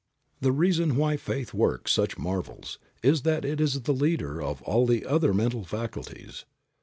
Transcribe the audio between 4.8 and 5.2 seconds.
the